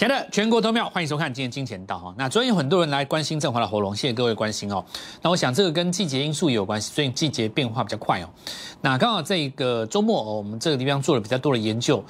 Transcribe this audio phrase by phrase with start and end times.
[0.00, 2.14] 亲爱的全国投票，欢迎收看今天金钱道哈。
[2.16, 4.82] 那昨天有很多人来关心振华的喉咙，谢谢各位关心哦。
[5.20, 8.28] 那我想这个跟季节因素也有关系，最近季节变化比较快哦。
[8.80, 12.02] 那刚好这个周末哦，我们这个地方做了比较多的研究，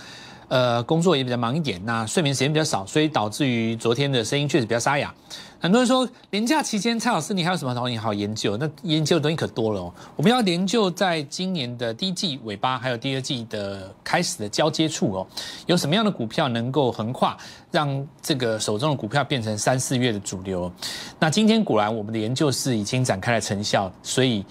[0.47, 5.13] 呃，工作也比较忙一点，那睡眠时间比较少，所以导致于昨天的声音确实比较沙哑。
[5.61, 8.57] 很多人说，年假期间蔡老师你还有什么东西好研究？
[8.57, 9.93] 那研究的东西可多了哦。
[10.17, 15.27] 我们要研究在今年的第一季尾巴，还有第二季的开始的交接处哦，
[15.67, 17.37] 有什么样的股票能够横跨，
[17.71, 20.73] 让这个手中的股票变成三四月的主流？
[21.19, 24.43] 那今天果然我们的研究是已经展开了成效，所以，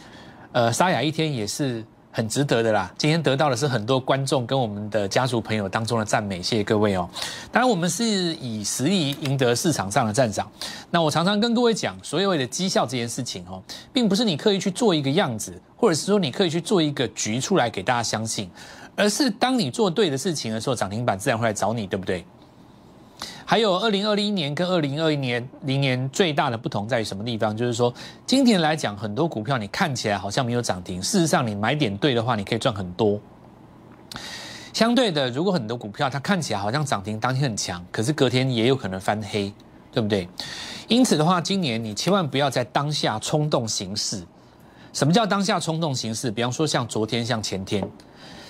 [0.51, 1.83] 呃，沙哑一天也是。
[2.11, 2.91] 很值得的啦！
[2.97, 7.07] 今天得到的是很多观众跟我们的家族朋友当中的赞美，谢谢各位哦。
[7.51, 10.49] 当然，我们是以实力赢得市场上的赞赏。
[10.89, 13.61] 那我常常跟各位讲，所谓的绩效这件事情哦，
[13.93, 18.49] 并不是你刻意去做一个样子，或者是说你刻意去做一个局出来给大家相信，
[18.95, 22.25] 而是当你做对的事情的时候，涨停板自然会来找你，对不对？
[23.45, 27.55] 还有二零二零年跟二零二一年零年最大的不同在于什么地方？
[27.55, 27.93] 就是说，
[28.25, 33.19] 今天来讲，很多股票你看起来好像没有涨停，事实上你买点对的话，你可以赚很多。
[34.71, 39.51] 相对的，如果很多股票它看起来好像涨停当天很强，可是隔天也有可能翻黑，
[39.91, 40.29] 对不对？
[40.87, 44.23] 因此的话，今年你千万不要在当下冲动行事。
[44.93, 46.31] 什么叫当下冲动行事？
[46.31, 47.83] 比方说像昨天、像前天，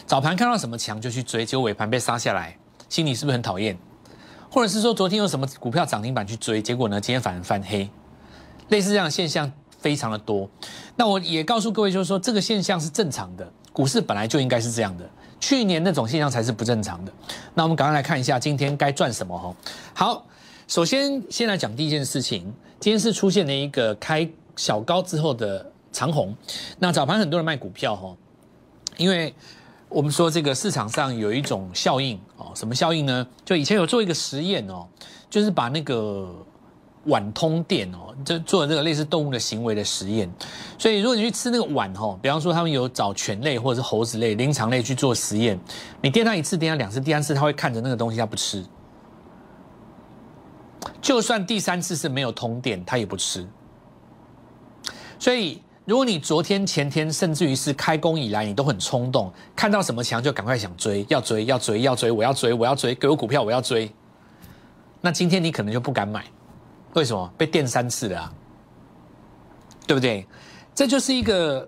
[0.05, 2.55] 早盘看到什么强就去追，结果尾盘被杀下来，
[2.89, 3.77] 心里是不是很讨厌？
[4.51, 7.89] 或者是说昨天有什么股票涨停板去追，结果呢今天反而翻黑，
[8.69, 10.49] 类似这样的现象非常的多。
[10.95, 15.07] 那我也告诉各位，就是说这个现象是正常的，股市本来就应该是这样的。
[15.39, 17.11] 去年那种现象才是不正常的。
[17.53, 19.55] 那我们赶快来看一下今天该赚什么哈。
[19.93, 20.25] 好，
[20.67, 26.35] 首先先来讲第一件事情，今天是出现了一个开小高之后的长红。
[26.79, 28.15] 那早盘很多人卖股票哈，
[28.97, 29.33] 因为。
[29.89, 33.25] 我们说这个市场上有一种效应哦，什么效应呢？
[33.43, 34.87] 就以前有做一个实验哦，
[35.31, 36.31] 就是把那个
[37.05, 40.31] 碗通电哦，就做这个类似动物的行为的实验。
[40.77, 45.59] 所以如果你去吃那个碗哦，比方说他们有找犬类或者是猴子类、灵长类去做实验，
[46.01, 48.63] 你电它一次、电它两次、第三次，它会看着那个东西，它不吃。
[51.01, 53.47] 就算第三次是没有通电，它也不吃。
[55.17, 55.63] 所以。
[55.89, 63.91] 如果你昨天、前天，甚至于是开工以来，你都很冲动，看到什么强就赶快想追，要追，要追，要追，我要追，我要追，给我股票，我要追。
[65.01, 66.23] 那今天你可能就不敢买，
[66.93, 67.33] 为什么？
[67.35, 68.31] 被电三次了，
[69.87, 70.27] 对不对？
[70.75, 71.67] 这就是一个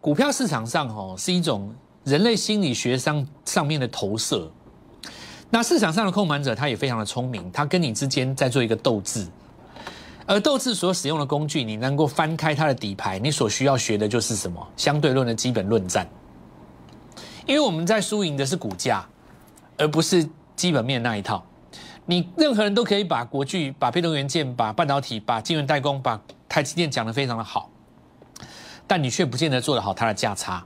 [0.00, 4.50] 股票市场上哦，是一种人类心理学上上面的投射。
[5.50, 9.26] 那市场上的控盘者他也非常的聪明，他跟你之间在做一个斗智。
[10.30, 16.08] 而斗智所使用的工具，你能够翻开它的底牌，你所需要学的就是什么相对论的基本论战。
[17.48, 19.04] 因为我们在输赢的是股价，
[19.76, 20.24] 而不是
[20.54, 21.44] 基本面那一套。
[22.06, 27.68] 你任何人都可以把国巨、把被动元件、把半导体、把晶圆代工、把台积电讲得非常的好，
[28.86, 30.64] 但你却不见得做得好它的价差。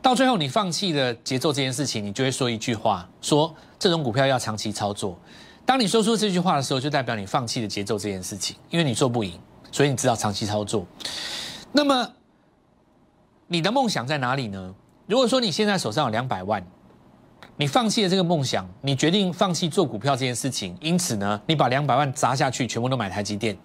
[0.00, 5.16] 到最后你放弃了节奏这件事情，你就会说一句话：说这种股票要长期操作。
[5.64, 9.38] 当你说出这句话的时候，就代表你放弃了节奏这件事情，因为你做不赢，
[9.70, 10.86] 所以你知道长期操作。
[11.70, 12.12] 那么，
[13.46, 14.74] 你的梦想在哪里呢？
[15.06, 16.64] 如果说你现在手上有两百万，
[17.56, 23.56] 你放弃了这个梦想，你决定放弃做股票这件事情，因此呢，你把两百万砸下去，全部都买台积电。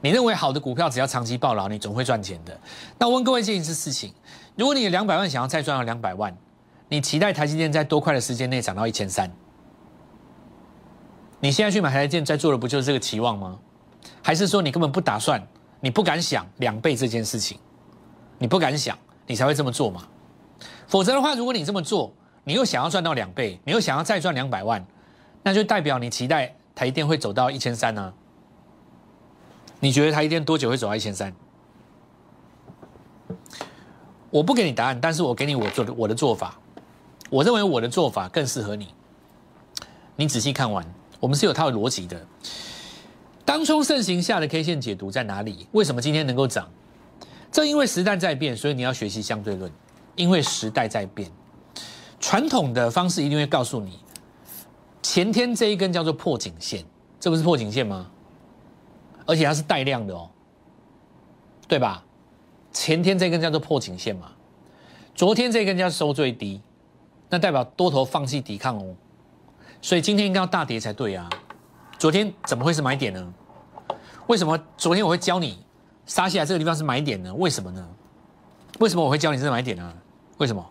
[0.00, 2.56] 你认为好的股票只要长期暴牢，你总会赚钱的。
[2.98, 4.12] 那我问各位这一件事情：
[4.54, 6.36] 如果你有两百万想要再赚到两百万，
[6.88, 9.28] 你期待台积电在多快的时间内涨到一千三？
[11.40, 13.58] 你现在去买台电，在做的不就是这个期望吗？
[14.22, 15.46] 还是说你根本不打算，
[15.80, 17.58] 你不敢想两倍这件事情，
[18.38, 20.02] 你不敢想，你才会这么做嘛？
[20.86, 22.12] 否则的话，如果你这么做，
[22.44, 24.84] 你又想要赚到两倍，你又想要再赚两百万，
[25.42, 28.12] 那就代表你期待台电会走到一千三呢？
[29.78, 31.32] 你觉得台电多久会走到一千三？
[34.30, 36.58] 我不给你答案，但是我给你我做的我的做法，
[37.30, 38.92] 我认为我的做法更适合你，
[40.16, 40.84] 你仔细看完。
[41.20, 42.26] 我们是有它的逻辑的。
[43.44, 45.66] 当冲盛行下的 K 线解读在哪里？
[45.72, 46.68] 为什么今天能够涨？
[47.50, 49.72] 正因为时代在变，所以你要学习相对论。
[50.16, 51.30] 因为时代在变，
[52.18, 54.00] 传统的方式一定会告诉你，
[55.00, 56.84] 前天这一根叫做破颈线，
[57.20, 58.10] 这不是破颈线吗？
[59.24, 60.28] 而且它是带量的哦，
[61.68, 62.04] 对吧？
[62.72, 64.32] 前天这根叫做破颈线嘛，
[65.14, 66.60] 昨天这根叫收最低，
[67.30, 68.94] 那代表多头放弃抵抗哦。
[69.80, 71.28] 所以今天应该要大跌才对啊！
[71.98, 73.34] 昨天怎么会是买点呢？
[74.26, 75.64] 为什么昨天我会教你
[76.06, 77.32] 杀下来这个地方是买点呢？
[77.34, 77.88] 为什么呢？
[78.80, 79.92] 为什么我会教你这是买点呢？
[80.38, 80.64] 为什么？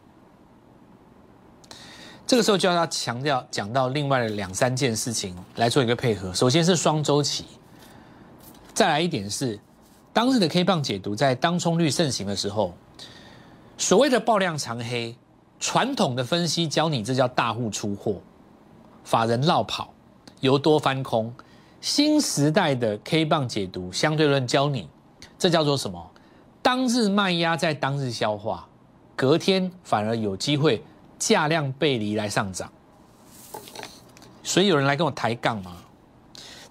[2.25, 6.33] 这个时候就要强调讲到另外的两三件事情来做一个配合。
[6.33, 7.45] 首先是双周期，
[8.73, 9.57] 再来一点是
[10.11, 12.73] 当日的 K 棒解读，在当冲率盛行的时候，
[13.77, 15.15] 所谓的爆量长黑，
[15.59, 18.21] 传统的分析教你这叫大户出货，
[19.07, 19.93] 法人绕跑，
[20.41, 21.33] 由多翻空。
[21.79, 24.89] 新时代的 K 棒解读相对论教你，
[25.39, 26.11] 这叫做什么？
[26.61, 28.67] 当日卖压在当日消化，
[29.15, 30.83] 隔天反而有机会。
[31.17, 32.71] 价量背离来上涨，
[34.43, 35.77] 所以有人来跟我抬杠吗？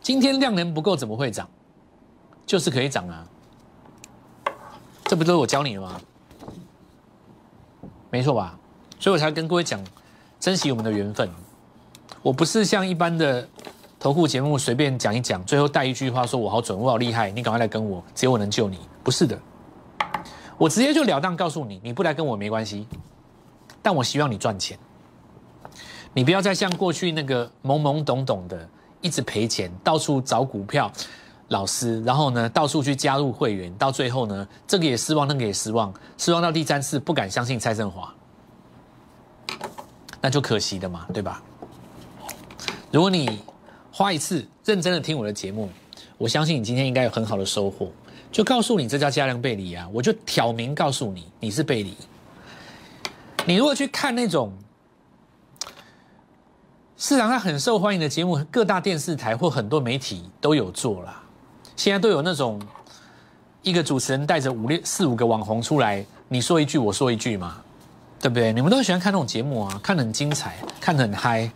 [0.00, 1.48] 今天量能不够怎么会涨？
[2.44, 3.26] 就是可以涨啊！
[5.06, 6.00] 这不都是我教你的吗？
[8.08, 8.56] 没错吧？
[9.00, 9.82] 所以我才跟各位讲，
[10.38, 11.28] 珍惜我们的缘分。
[12.26, 13.49] 我不是像一般的
[14.00, 18.81] 投顾节目随便讲一讲，最后带一句话说我好准，我好厉害，你赶快来跟我，只有我能救你。
[19.05, 19.38] 不是的，
[20.58, 22.84] 我直接就了当告诉你，你不来跟我没关系。
[23.81, 24.76] 但我希望你赚钱，
[26.12, 28.69] 你不要再像过去那个懵懵懂懂的，
[29.00, 30.90] 一直赔钱，到处找股票
[31.50, 38.12] 老师，然后呢，到处去加入会员，到最后呢，这个也失望，那个也失望，失望到第三次不敢相信蔡振华，
[40.20, 41.40] 那就可惜的嘛，对吧？
[42.96, 43.43] 如果你
[43.93, 45.69] 花一次认真的听我的节目，
[46.16, 47.93] 我相信你今天应该有很好的收获。
[48.32, 51.94] 就告诉你这叫加量背离啊，我就挑明告诉你，你是背离。
[53.44, 54.50] 你如果去看那种
[56.96, 61.22] 市场上很受欢迎的节目，各大电视台或很多媒体都有做啦。
[61.76, 62.58] 现在都有那种
[63.60, 67.62] 一个主持人带着五六四五个网红出来，你说一句我说一句嘛，
[68.22, 68.54] 对不对？
[68.54, 71.50] 你们都喜欢看那种节目啊，看得很精彩，看得很嗨，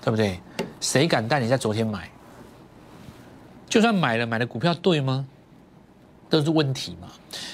[0.00, 0.40] 对不对？
[0.82, 2.10] 谁敢带你在昨天买？
[3.68, 5.24] 就算买了，买的股票对吗？
[6.28, 7.08] 都是问题嘛。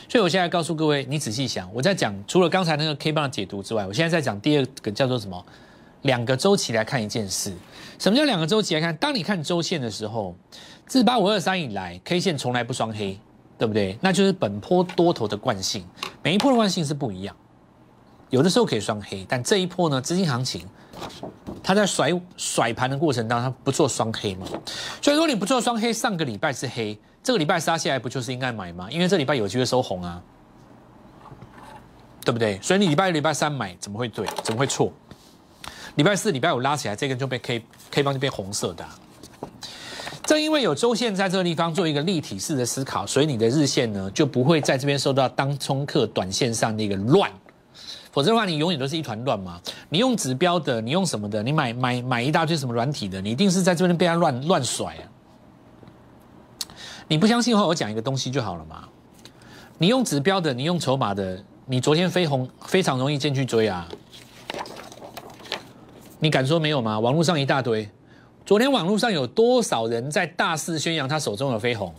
[0.09, 5.45] 所以，我现在告诉各位，你仔细想，我在讲除了刚才那个 K 棒的解读之外，我现在在讲第二个叫做什么？
[6.03, 7.53] 两个周期来看一件事。
[7.99, 8.97] 什么叫两个周期来看？
[8.97, 10.35] 当你看周线的时候，
[10.87, 13.19] 自八五二三以来，K 线从来不双黑，
[13.59, 13.99] 对不对？
[14.01, 15.85] 那就是本波多头的惯性，
[16.23, 17.37] 每一波的惯性是不一样。
[18.31, 20.67] 有的时候可以双黑，但这一波呢，资金行情，
[21.63, 24.47] 它在甩甩盘的过程当中，它不做双黑嘛。
[25.01, 26.99] 所以说你不做双黑，上个礼拜是黑。
[27.23, 28.89] 这个礼拜杀下来不就是应该买吗？
[28.91, 30.23] 因为这礼拜有机会收红啊，
[32.25, 32.59] 对不对？
[32.63, 34.27] 所以你礼拜、礼拜三买怎么会对？
[34.43, 34.93] 怎么会错？
[35.97, 38.85] 礼拜四、礼拜五拉起来，这根就被 K K 方就变红色的。
[40.25, 47.31] 正因为有周线在这个地方做一个立体式的思考，所以你的日线呢就不会在这边受到当冲客短线上的一个乱。
[48.11, 49.61] 否则的话，你永远都是一团乱嘛。
[49.89, 51.43] 你用指标的，你用什么的？
[51.43, 55.05] 你买买买一大堆什么软体的，你一定是在这边被他乱乱甩啊。
[57.07, 58.89] 你不相信的话，我讲一个东西就好了嘛。
[59.79, 63.89] 你用指标的，你用筹码的，你昨天飞鸿非常容易进去追啊。
[66.19, 66.99] 你敢说没有吗？
[66.99, 67.89] 网络上一大堆，
[68.45, 71.95] 昨天网络上有多少人在大肆宣扬他手中的飞鸿？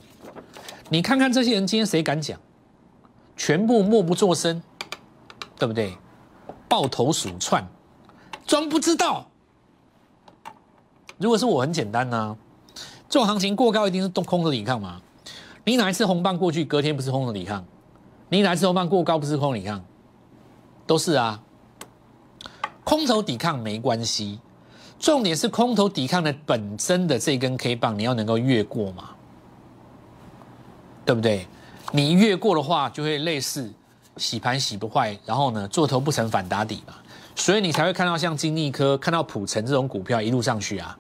[0.90, 2.38] 你看看这些人今天谁敢讲？
[3.38, 4.62] 全部默不作声，
[5.60, 5.96] 对不对？
[6.68, 7.68] 抱头鼠窜，
[8.48, 9.28] 装不知道。
[11.18, 12.36] 如果是我，很简单呐。
[13.10, 15.02] 这种行情过高一定是动空头抵抗嘛？
[15.66, 17.66] 你哪一次红棒过去，隔天不是空头抵抗？
[18.30, 19.84] 你哪一次红棒过高不是空头抵抗？
[20.88, 21.42] 都是啊。
[22.84, 24.40] 空头抵抗没关系，
[24.98, 29.10] 重点是空头抵抗的本身的这根 K 棒，你要能够越过嘛？
[31.06, 31.48] 对不对？
[31.92, 33.74] 你越过的话，就会类似
[34.20, 36.94] 洗盘洗不坏，然后呢做头不成反打底嘛，
[37.36, 40.96] 所以你才会看到像金利科、看到普成这种股票一路上去啊。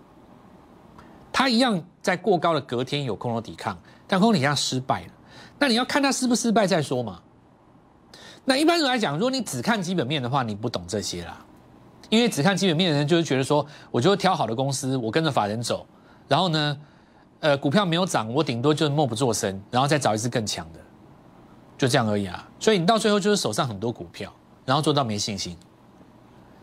[1.31, 5.13] 它一样在过高的隔天有空头抵抗，但空头抵抗失败了。
[5.59, 7.19] 那你要看它失不失败再说嘛。
[8.45, 11.37] 那一般来讲，如果你只看基本面的话，你不懂这些啦。
[12.09, 15.85] 因为只看基本面的人，就是觉得说，我就挑好的公司，我跟着法人走，
[16.27, 16.77] 然后呢，
[17.39, 20.79] 呃，股票没有涨，我顶多就是默不作声，然后再找一只更强的，
[21.79, 22.47] 就这样而已啊。
[22.59, 24.31] 所以你到最后就是手上很多股票，
[24.65, 25.57] 然后做到没信心。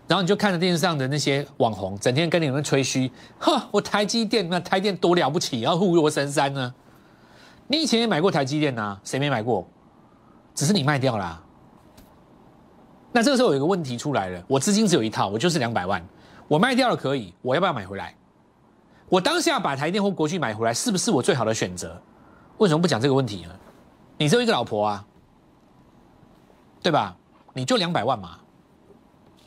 [0.07, 6.73] 然后你就看着电视上的那些网红，整天跟你们吹嘘，哈，我台积电那台电多了不起，然后护国神山呢？
[7.67, 8.97] 你以前也买过台积电呐？
[9.03, 9.67] 谁没买过？
[10.55, 11.43] 只是你卖掉啦。
[13.11, 16.01] 那这个时候有一个问题出来了，我资金只有一套，我就是两百万，
[16.47, 18.15] 我卖掉了可以，我要不要买回来？
[19.09, 22.01] 我当下把台电或国巨买回来，是不是我最好的选择？
[22.59, 23.51] 为什么不讲这个问题呢？
[24.19, 25.05] 你只有一个老婆啊，
[26.83, 27.17] 对吧？
[27.53, 28.39] 你就两百万嘛。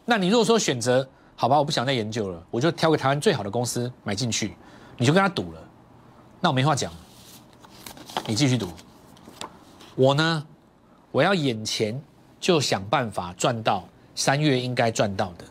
[0.06, 4.56] 那你如果说选择好吧，我不想再研究了，我就挑个台湾最好的公司买进去，
[4.98, 5.62] 你就跟他赌了，
[6.42, 6.92] 那我没话讲，
[8.28, 8.68] 你继续赌。
[9.96, 10.46] 我呢，
[11.12, 12.02] 我要眼前
[12.40, 15.46] 就想办法赚到三月应该赚到的。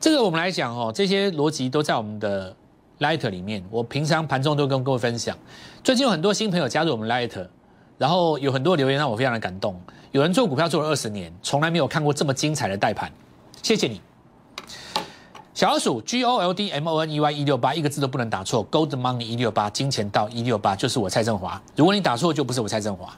[0.00, 2.54] 这个我们来讲哦，这些逻辑都在我们的
[2.98, 3.64] Light 里面。
[3.70, 5.36] 我平常盘中都跟各位分享。
[5.84, 7.48] 最近有很多新朋友加入我们 Light，
[8.02, 9.80] 然后有很多留言让我非常的感动。
[10.10, 13.08] 有人做股票做了二十年，从来没有看过这么精彩的带盘，
[13.62, 14.00] 谢谢你。
[15.54, 21.62] 小老鼠 G O L D M O N E Y 一六八一个字都不能打错，Gold Money 一六八金钱到一六八就是我蔡振华。
[21.76, 23.16] 如果你打错，就不是我蔡振华。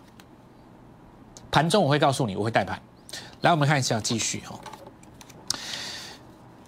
[1.51, 2.79] 盘中我会告诉你，我会带盘。
[3.41, 4.61] 来，我们看一下继续哦。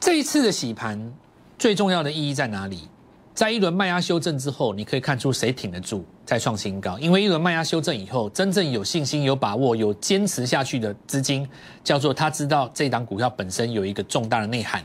[0.01, 1.13] 这一次的洗盘
[1.59, 2.89] 最重要的意义在哪里？
[3.37, 6.99] 在一轮卖压修正之后，你可以看出谁挺得住再创新高。
[6.99, 11.47] 因为一轮卖压修正以后，真正有信心、有把握、有坚持下去的资金，
[11.85, 14.83] 叫做他知道这档股票本身有一个重大的内涵。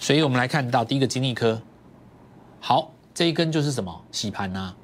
[0.00, 1.60] 所以我们来看到第一个金利科，
[2.58, 4.74] 好，这一根就是什么洗盘呢？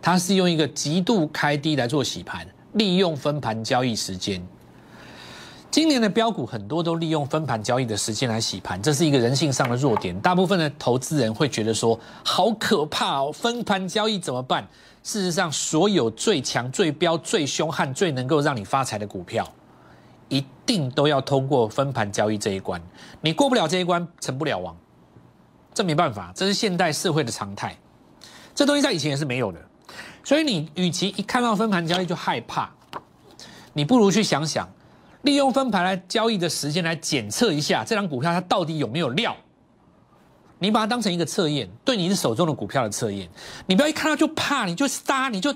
[0.00, 4.42] 它是用一个极度开低来做洗盘，利用分盘交易时间。
[5.70, 10.18] 今年的标股很多都利用分盘交易的时间来洗盘，这是一个人性上的弱点。
[10.20, 14.66] 大部分的投资人会觉得说，好可怕哦，分盘交易怎么办？
[15.04, 19.46] 事实上，所有最强、最标、最凶悍、最能够让你发财的股票，
[20.30, 22.80] 一定都要通过分盘交易这一关。
[23.20, 24.74] 你过不了这一关，成不了王。
[25.74, 27.76] 这没办法，这是现代社会的常态。
[28.54, 29.60] 这东西在以前也是没有的。
[30.24, 32.70] 所以你与其一看到分盘交易就害怕，
[33.74, 34.66] 你不如去想想。
[35.22, 39.36] 利用分盘来交易的时间来检测一下这张股票它到底有没有料，
[40.58, 43.28] 你把它当成一个测验，对你是手中的股票的测验。
[43.66, 45.54] 你不要一看到就怕，你就杀，你就，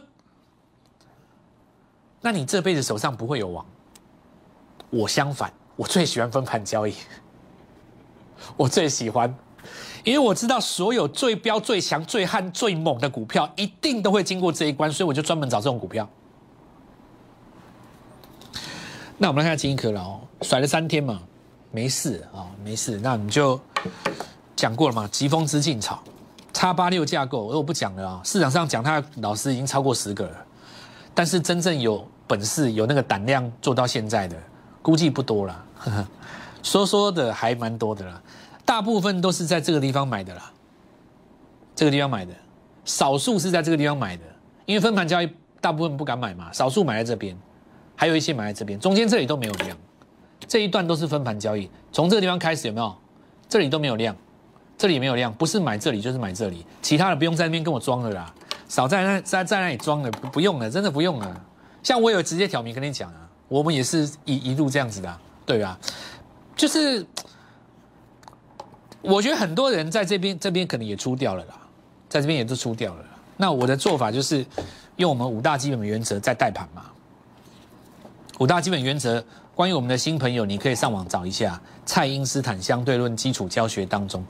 [2.21, 3.64] 那你这辈子手上不会有王。
[4.90, 6.95] 我相反，我最喜欢分盘交易，
[8.57, 9.33] 我最喜欢，
[10.04, 16.09] 因为我知道所有最标、最强、最悍、最猛的股票一定都会经过这一关，所以我就专门找这种股票。
[19.23, 21.23] 那我们来看金一科了哦，甩了三天嘛，
[21.71, 22.99] 没事啊，没事。
[23.00, 23.59] 那你就
[24.57, 26.02] 讲过了嘛，疾风知劲草，
[26.52, 28.21] 叉八六架构，我不讲了啊。
[28.25, 30.37] 市场上讲它的老师已经超过十个了，
[31.14, 34.37] 但是真正有本事、有那个胆量做到现在的，
[34.83, 35.64] 估计不多了。
[35.79, 36.09] 呵 呵
[36.64, 38.21] 说说的还蛮多的啦，
[38.64, 40.50] 大部分都是在这个地方买的啦，
[41.76, 42.35] 这个地方买的，
[42.85, 44.25] 少数是在这个地方买的，
[44.67, 47.38] 因为分盘交易大部分不敢买嘛，少数买在这边。
[47.96, 49.76] 还有一些买在这边，中间这里都没有量，
[50.49, 51.70] 这一段都是分盘交易。
[51.92, 52.94] 从这个地方开始有没有？
[53.49, 54.16] 这里都没有量，
[54.78, 58.34] 这里没有量，不是买这里就是买这里，其他的不用在那边跟我装了啦，
[58.66, 61.44] 少在那在在那里装了，不不用了，真的不用了。
[61.82, 65.78] 像我有直接挑明跟你讲啊，我们也是一一路这样子的，对吧？
[66.56, 67.04] 就是
[69.02, 71.54] 我觉得很多人在这边这边可能也出掉了啦，
[72.08, 73.04] 在这边也都出掉了。
[73.37, 74.46] 那我的做法就是
[74.96, 76.84] 用我们五大基本原则在带盘嘛。
[78.39, 79.23] 五大基本原则，
[79.55, 84.25] 关于我们的新朋友，你可以上网找一下《蔡因斯坦相对论基础教学》当中，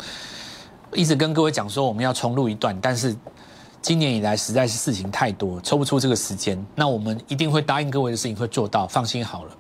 [0.93, 3.17] 一直跟各位讲说我们要重录一段，但是
[3.81, 6.63] 今年以来实在是事情太多，抽不出这个时间。
[6.75, 9.57] 那我们一定会答应各位的事情会做到，放心好了。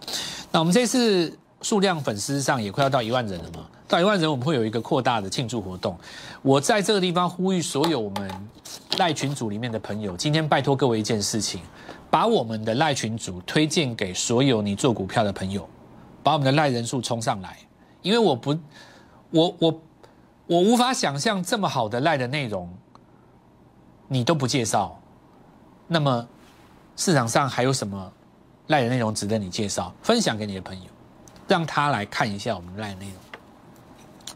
[0.50, 1.32] 那我们这次
[1.62, 5.96] 数量粉丝上也快要到一万人了嘛，到一万人我们会有一个扩大的庆祝活动。
[6.42, 8.30] 我在这个地方呼吁所有我们
[8.98, 11.60] 赖群组里面的朋友，今天拜托各位一件事情。
[12.12, 15.66] 把我们的赖群组推荐给所有你做股票的朋友，
[16.22, 17.56] 把我们的赖人数冲上来，
[18.02, 18.54] 因为我不，
[19.30, 19.80] 我我
[20.46, 22.68] 我无法想象这么好的赖的内容，
[24.08, 25.00] 你都不介绍，
[25.88, 26.28] 那么
[26.98, 28.12] 市场上还有什么
[28.66, 29.90] 赖的内容值得你介绍？
[30.02, 30.90] 分享给你的朋友，
[31.48, 33.14] 让他来看一下我们赖内容。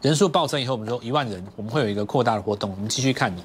[0.01, 3.43] 人数暴增以后，我们说一万人，我们会有一个扩大的活动，我们继续看的。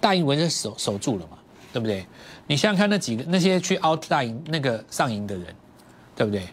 [0.00, 1.36] 大英文就守守住了嘛，
[1.74, 2.06] 对不对？
[2.46, 5.46] 你想想看，那几个那些去凹大赢那个上赢的人，
[6.14, 6.46] 对不对？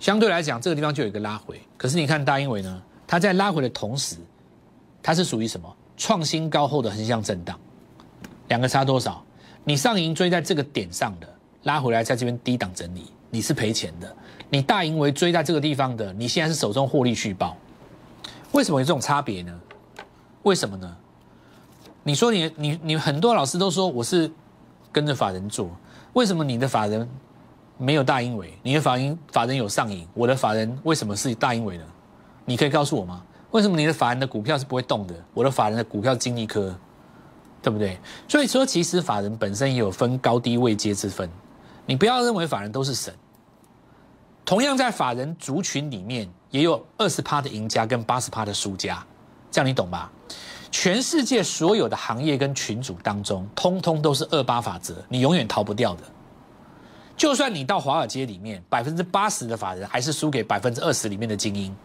[0.00, 1.60] 相对来讲，这个地方就有一个拉回。
[1.76, 4.16] 可是你看大英伟呢，它在拉回的同时，
[5.02, 5.76] 它是属于什么？
[5.98, 7.60] 创新高后的横向震荡，
[8.48, 9.22] 两个差多少？
[9.64, 11.28] 你上赢追在这个点上的，
[11.64, 14.16] 拉回来在这边低档整理，你是赔钱的。
[14.48, 17.54] 你大赢为追在这个地方的，你现在是手中获利续报。
[18.52, 19.60] 为什么有这种差别呢？
[20.44, 20.96] 为什么呢？
[22.02, 24.30] 你说你你你很多老师都说我是。
[24.94, 25.70] 跟着法人做，
[26.12, 27.08] 为什么你的法人
[27.78, 28.52] 没有大英伟？
[28.62, 31.84] 你的法人法人有上影，我的法人为什么是大英伟呢？
[32.44, 33.24] 你可以告诉我吗？
[33.52, 35.14] 为什么你的法人的股票是不会动的？
[35.32, 36.78] 我的法人的股票金立科，
[37.62, 37.98] 对不对？
[38.28, 41.26] 所以说，其实法人本身也有分高低位阶之分。
[41.86, 43.14] 你不要认为法人都是神。
[44.44, 49.02] 同样在法人族群里面，也有二十趴的赢家跟八十趴的输家，
[49.50, 50.12] 这样你懂吧？
[50.72, 56.02] 全世界所有的行业跟群组当中，通通都是二八法则，你永远逃不掉的。
[57.14, 61.76] 就算你到华尔街里面，百分之八十的法人还是输给百分之二十里面的精英，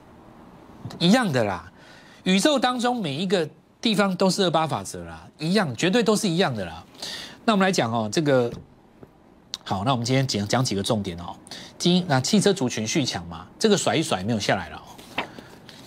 [0.97, 1.69] 一样的啦。
[2.23, 3.47] 宇宙当中每一个
[3.81, 6.83] 地方都是二八法则啦，一样，绝对都是一样的啦。
[7.43, 8.49] 那我们来讲哦，这个
[9.65, 11.35] 好，那我们今天讲讲几个重点哦。
[11.77, 14.81] 今那汽车族群续强嘛，这个甩一甩没有下来了。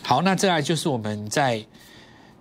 [0.02, 1.64] 好，那再来就是我们在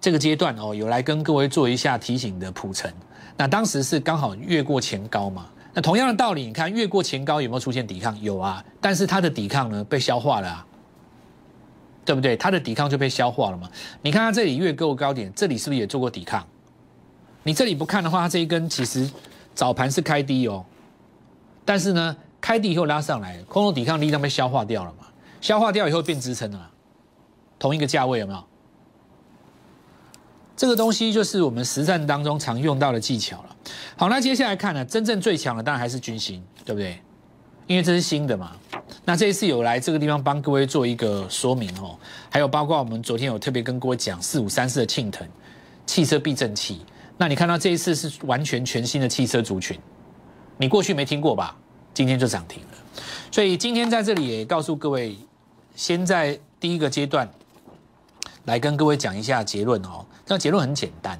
[0.01, 2.93] 这个阶段哦，有来跟各位做一下提醒的铺陈。
[3.37, 5.47] 那当时是刚好越过前高嘛。
[5.73, 8.19] 那同样的道理，你看越过前高有没有出现抵抗？
[8.21, 10.65] 有啊，但是它的抵抗呢被消化了，啊
[12.05, 12.35] 对不对？
[12.35, 13.69] 它的抵抗就被消化了嘛。
[14.01, 16.45] 你看它这里越过高点，这里是不是也做过抵抗？
[17.43, 19.09] 你这里不看的话，它这一根其实
[19.53, 20.65] 早盘是开低哦，
[21.63, 25.05] 但是呢，开低以后拉上来，空头抵抗力量被消化掉了嘛？
[25.39, 26.71] 消化掉以后变支撑了，
[27.59, 28.43] 同一个价位有没有？
[30.59, 33.55] 这个东西就是我们实战当中常用到的技巧了。
[33.95, 36.99] 好，那接下来看呢，真正最强的当然还是军心，对不对？
[37.65, 38.51] 因为这是新的嘛。
[39.05, 41.97] 那这一次有来这个地方帮各位做一个说明哦，
[42.29, 45.25] 还有包括我们昨天有特别跟各位讲四五三四的庆腾
[45.85, 46.81] 汽车避震器。
[47.15, 49.79] 那你看到这一次是完全全新的汽车族群，
[50.57, 51.55] 你过去没听过吧？
[51.93, 53.01] 今天就涨停了。
[53.31, 55.17] 所以今天在这里也告诉各位，
[55.73, 57.29] 先在第一个阶段
[58.43, 60.05] 来跟各位讲一下结论哦。
[60.29, 61.19] 那结论很简单，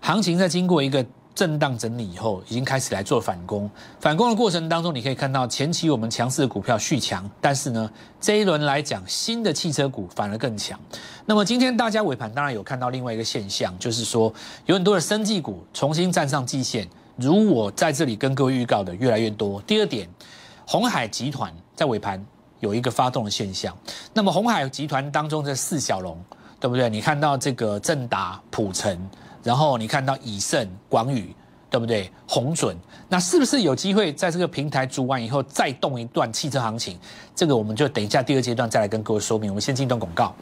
[0.00, 3.70] 行情在经过一个震荡整理以后，已经开始来做反攻。
[4.00, 7.88] 反攻的过程当中，你可以看到前期我们强势的股票续强，但是呢，
[8.18, 10.80] 这一轮来讲，新的汽车股反而更强。
[11.26, 14.32] 那么今天大家尾盘当然有看到另外一个现象，就是说
[14.64, 19.60] 有很多的生技股重新站上季线，如我在这里跟各位预告的越来越多。
[19.66, 20.08] 第二点，
[20.66, 22.24] 红海集团在尾盘
[22.60, 23.76] 有一个发动的现象。
[24.14, 26.18] 那么红海集团当中的四小龙。
[26.60, 26.90] 对不对？
[26.90, 28.98] 你看到这个正达、普成，
[29.44, 31.34] 然后你看到以盛、广宇，
[31.70, 32.10] 对不对？
[32.26, 32.76] 红准，
[33.08, 36.98] 那是不是有机会在这个平台筑完以后再动一段汽车行情？
[37.34, 39.50] 这个我们就等一下第二阶段再来跟各位说明。
[39.50, 40.34] 我们先进一段广告。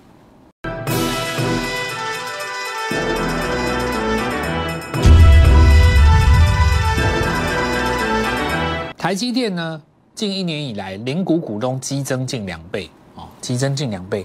[8.96, 9.80] 台积电呢，
[10.14, 14.24] 近一年以来，零股股东激增近两倍哦，激增近两倍。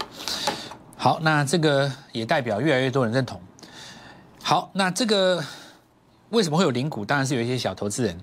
[1.03, 3.41] 好，那这个也代表越来越多人认同。
[4.43, 5.43] 好，那这个
[6.29, 7.03] 为什么会有零股？
[7.03, 8.15] 当然是有一些小投资人，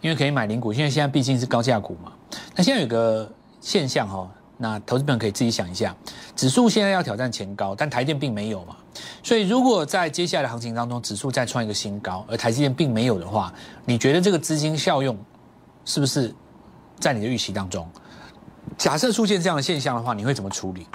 [0.00, 2.12] 因为可以买零股，因为现在毕竟是高价股嘛。
[2.54, 3.28] 那现在有个
[3.60, 5.92] 现象哈，那投资朋友可以自己想一下，
[6.36, 8.76] 指数现在要挑战前高，但台电并没有嘛。
[9.24, 13.52] 所以如果在接下来的行情当中，指数再创一个新高，而台积电并没有的话，
[13.84, 15.18] 你觉得这个资金效用
[15.84, 16.32] 是不是
[17.00, 17.90] 在你的预期当中？
[18.78, 20.86] 假设出现这样的现象的话，你会怎么处理？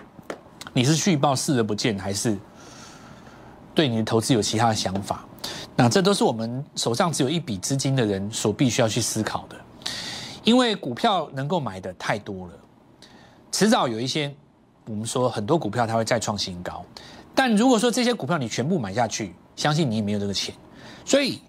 [0.75, 2.37] 你是续报视而不见，还是
[3.73, 5.25] 对你的投资有其他的想法？
[5.73, 9.55] 那这都是我们手上只有一笔资金的人所必须要去思考的。
[10.43, 12.53] 因为股票能够买的太多了，
[13.53, 14.35] 迟早有一些
[14.85, 16.83] 我们说很多股票它会再创新高。
[17.33, 20.53] 但如果说这些股票你全部买下去，相信你也没有这个钱。
[21.05, 21.39] 所以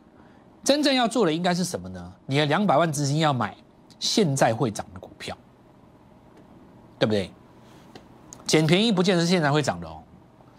[0.62, 2.12] 真正要做的应该是什么呢？
[2.26, 3.56] 你的两百万资金要买
[3.98, 5.36] 现在会涨的股票，
[6.96, 7.28] 对不对？
[8.46, 9.98] 捡便宜不见得是现在会涨的哦，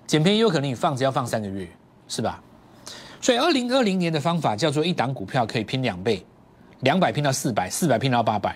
[0.06, 1.68] 捡便宜有可能你放着要放三个月，
[2.08, 2.42] 是吧？
[3.22, 6.26] 所以二零二零年的方法叫做一档股票可以拼两倍，
[6.82, 8.56] 两百拼到四百，四百拼到八百。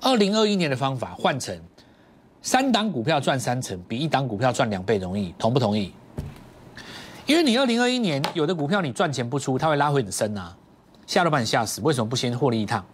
[0.00, 1.60] 二零二一年的方法换成
[2.40, 5.92] 三档股票赚三成，比一档股票赚两倍容易，同不同意？
[7.26, 10.56] 因为你二零二一年有的股票你赚钱不出，它会拉回很深啊，
[11.06, 11.80] 吓都把你吓死。
[11.82, 12.84] 为什么不先获利一趟？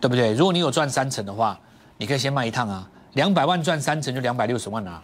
[0.00, 0.32] 对不对？
[0.32, 1.58] 如果你有赚三成的话，
[1.98, 2.88] 你可以先卖一趟啊。
[3.14, 5.02] 两百万赚三成就两百六十万啊，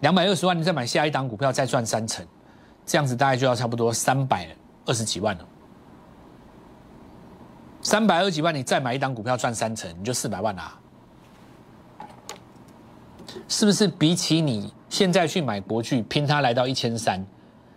[0.00, 2.24] 两百二十万你再买下一档股票再赚三成，
[2.86, 4.48] 这样子大概就要差不多三百
[4.86, 5.46] 二十几万了。
[7.80, 10.78] 三百二十几万你再买一档股票赚三成，你就四百万啦，
[13.48, 17.24] 是不是比起你现在去买国巨拼它来到一千三，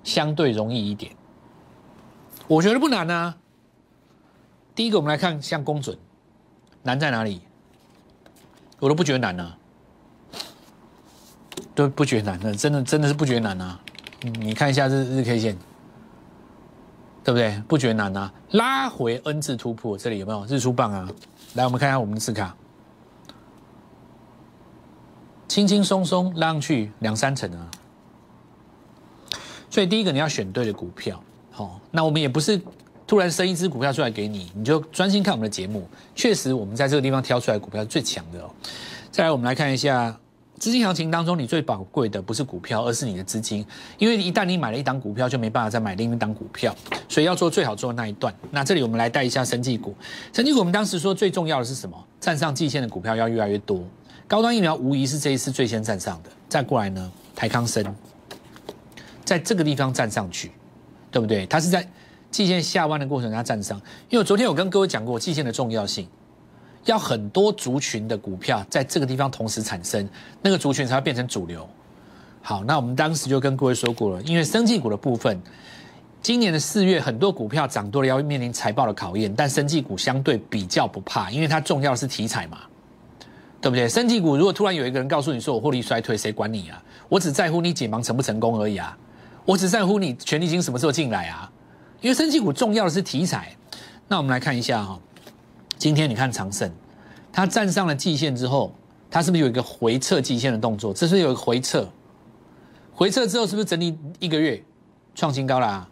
[0.03, 1.15] 相对容易一点？
[2.47, 3.35] 我觉得不难啊。
[4.75, 5.97] 第一个我们来看像公准，
[6.83, 7.41] 难在哪里？
[8.81, 9.53] 我都不觉得难呢，
[11.75, 13.79] 都不觉得难的，真的真的是不觉得难啊！
[14.39, 15.55] 你看一下日日 K 线，
[17.23, 17.61] 对不对？
[17.67, 18.33] 不觉得难啊！
[18.53, 21.07] 拉回 N 字突破，这里有没有日出棒啊？
[21.53, 22.55] 来，我们看一下我们的字卡，
[25.47, 27.69] 轻轻松松拉上去两三成啊！
[29.69, 32.59] 所以第一个你要选对的股票，好，那我们也不是。
[33.11, 35.85] 突然生一只股票出来给你，你就专心看我们的节目。
[36.15, 38.49] 确实，我们在这个地方挑出来股票是最强的哦。
[39.11, 40.17] 再来，我们来看一下
[40.57, 43.65] 资金行情当中，你最宝贵的不是股票，而是你的资金。
[43.97, 46.73] 因为一旦你买了一档股票，就没办法再买另一档股票，
[47.09, 48.33] 所以要做最好做的那一段。
[48.49, 49.93] 那这里我们来带一下生技股。
[50.31, 52.01] 生技股我们当时说最重要的是什么？
[52.21, 53.83] 站上季线的股票要越来越多。
[54.25, 56.29] 高端疫苗无疑是这一次最先站上的。
[56.47, 57.93] 再过来呢，台康生，
[59.25, 60.51] 在这个地方站上去，
[61.11, 61.45] 对不对？
[61.47, 61.85] 它是在
[62.31, 66.07] 季线下弯的过程它站上，因为昨天有跟各位讲过季线的重要性，
[66.85, 70.07] 要很多族群的股票在这个地方同时产生，
[70.41, 71.67] 那个族群才会变成主流。
[72.41, 75.39] 好，那我们当时就跟各位说过了，因为生技股的部分，
[76.21, 82.59] 今年的四月很多股票涨多了，要面临财报的考验，但生技股相对比较不怕，因为它重要的是题材嘛，
[83.59, 83.87] 对不对？
[83.87, 86.81] 生技股如果突然有一个人告诉你说我获利衰退，谁管你啊？
[87.09, 88.97] 我只在乎你解盲成不成功而已啊，
[89.45, 91.51] 我只在乎你权利金什么时候进来啊？
[92.01, 93.55] 因为生技股重要的是题材。
[94.07, 94.99] 那我们来看一下哈，
[95.77, 96.69] 今天你看长盛，
[97.31, 98.73] 它站上了季线之后，
[99.09, 100.93] 它是不是有一个回撤季线的动作？
[100.93, 101.87] 这是有一个回撤。
[102.93, 104.61] 回撤之后是不是整理一个月，
[105.15, 105.87] 创新高啦？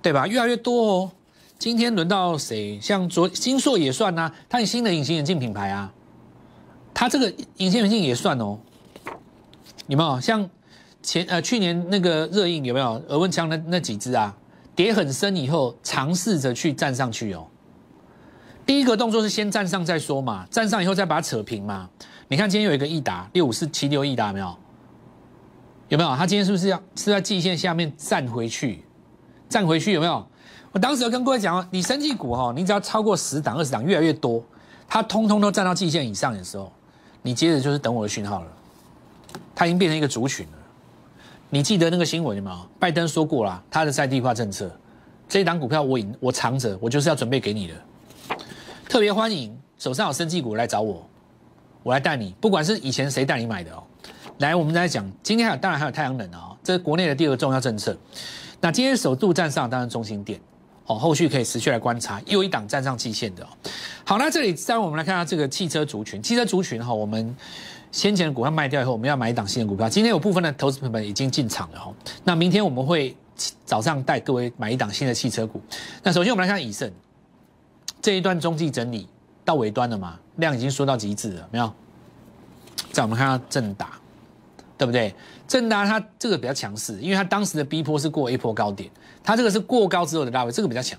[0.00, 0.26] 对吧？
[0.26, 1.12] 越来越多哦。
[1.58, 2.80] 今天轮到谁？
[2.80, 5.92] 像昨金硕也算呐，它有新的隐形眼镜品牌啊，
[6.94, 8.58] 它这个隐形眼镜也算哦。
[9.88, 10.48] 有没有像
[11.02, 14.34] 前呃去年那个热映有没有耳温枪那那几只啊？
[14.76, 17.46] 跌很深以后，尝试着去站上去哦。
[18.64, 21.88] 第一个动作是先站上再说嘛，站上以后再把它扯平嘛。
[22.28, 24.56] 你看今天有一个益达六五四七六益达没有？
[25.88, 26.16] 有没有？
[26.16, 28.84] 他今天是不是要是在季线下面站回去？
[29.48, 30.24] 站回去有没有？
[30.70, 34.42] 我当时跟各位讲哦，你升绩股哈，你只要超过十档、二十档，越来越多，
[34.86, 36.72] 它通通都站到季线以上的时候，
[37.22, 38.46] 你接着就是等我的讯号了。
[39.52, 40.52] 它已经变成一个族群了。
[41.52, 42.64] 你记得那个新闻吗？
[42.78, 44.70] 拜登说过了，他的在地化政策，
[45.28, 47.74] 这一档股票我我藏着，我就是要准备给你的。
[48.88, 51.04] 特别欢迎手上有升绩股来找我，
[51.82, 53.82] 我来带你，不管是以前谁带你买的哦。
[54.38, 57.96] 来，我们再讲，今天还有当然还有太阳能啊，这是国内的第二个重要政策。
[58.60, 60.40] 那今天首度站上，当然中心点
[60.86, 63.44] 哦，后续可以持续来观察，又一档站上季线的。
[64.04, 67.34] 好，那这里再我们来看下这个汽车族群，汽车族群哈，我们
[67.92, 69.88] 先前的股票卖掉以后，我们要买一档新的股票。
[69.88, 71.92] 今天有部分的投资朋友们已经进场了哈，
[72.24, 73.16] 那明天我们会
[73.64, 75.60] 早上带各位买一档新的汽车股。
[76.02, 76.90] 那首先我们来看以盛
[78.00, 79.08] 这一段中继整理
[79.44, 81.72] 到尾端了嘛，量已经缩到极致了，没有？
[82.92, 83.92] 再我们看下正达。
[84.78, 85.14] 对不对？
[85.46, 88.90] 正达它这个比较强势，因为它当时的 B 波是过 A 波高点，
[89.22, 90.98] 它这个是过高之后的拉回，这个比较强。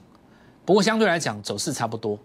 [0.63, 2.15] 不过相对来讲走势差不多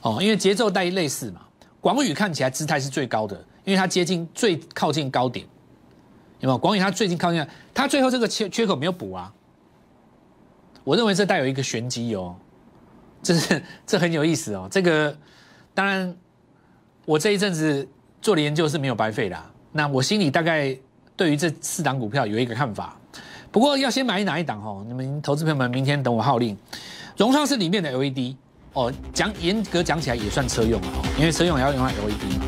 [0.00, 1.42] 哦，因为节奏带类似嘛。
[1.84, 5.44] 广宇看起来姿态是最高的，因为它接近最靠近高点，
[6.40, 6.56] 有没有？
[6.56, 9.30] 广宇它最近靠近，它最后这个缺缺口没有补啊。
[10.82, 12.34] 我认为这带有一个玄机哦，
[13.22, 14.66] 这是这很有意思哦。
[14.70, 15.14] 这个
[15.74, 16.16] 当然
[17.04, 17.86] 我这一阵子
[18.22, 19.38] 做的研究是没有白费的，
[19.70, 20.74] 那我心里大概。
[21.16, 22.96] 对于这四档股票有一个看法，
[23.52, 24.84] 不过要先买哪一档哦？
[24.88, 26.58] 你们投资朋友们明天等我号令。
[27.16, 28.34] 融创是里面的 LED
[28.74, 32.44] 哦，讲严格讲起来也算车用了哦，因为车用也要用到 LED 嘛。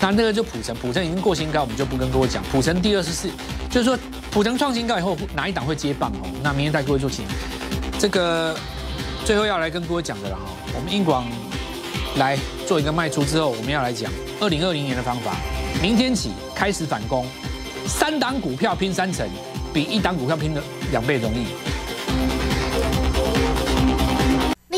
[0.00, 2.42] 那那个就普成，普成已经过新高，我们就不跟各位讲。
[2.50, 3.28] 普成第二十四，
[3.70, 3.98] 就是说
[4.30, 6.28] 普成创新高以后哪一档会接棒哦？
[6.42, 7.24] 那明天带各位做请。
[7.98, 8.56] 这个
[9.24, 10.42] 最后要来跟各位讲的了哈，
[10.74, 11.24] 我们英广
[12.16, 15.36] 来做一个卖出之后，我们要来讲二零二零年的方法，
[15.82, 17.24] 明天起开始反攻。
[17.86, 19.28] 三档股票拼三成，
[19.72, 21.46] 比一档股票拼的两倍容易。